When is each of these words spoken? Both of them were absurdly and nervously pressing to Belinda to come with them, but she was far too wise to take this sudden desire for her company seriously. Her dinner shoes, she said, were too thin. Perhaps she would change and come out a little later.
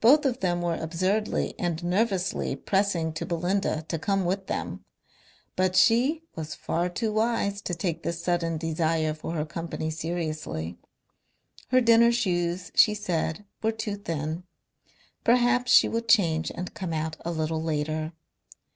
Both 0.00 0.24
of 0.24 0.40
them 0.40 0.62
were 0.62 0.74
absurdly 0.74 1.54
and 1.60 1.84
nervously 1.84 2.56
pressing 2.56 3.12
to 3.12 3.24
Belinda 3.24 3.84
to 3.86 4.00
come 4.00 4.24
with 4.24 4.48
them, 4.48 4.84
but 5.54 5.76
she 5.76 6.24
was 6.34 6.56
far 6.56 6.88
too 6.88 7.12
wise 7.12 7.62
to 7.62 7.72
take 7.72 8.02
this 8.02 8.20
sudden 8.20 8.58
desire 8.58 9.14
for 9.14 9.34
her 9.34 9.44
company 9.46 9.90
seriously. 9.92 10.76
Her 11.68 11.80
dinner 11.80 12.10
shoes, 12.10 12.72
she 12.74 12.94
said, 12.94 13.44
were 13.62 13.70
too 13.70 13.94
thin. 13.94 14.42
Perhaps 15.22 15.70
she 15.70 15.86
would 15.86 16.08
change 16.08 16.50
and 16.52 16.74
come 16.74 16.92
out 16.92 17.16
a 17.24 17.30
little 17.30 17.62
later. 17.62 18.12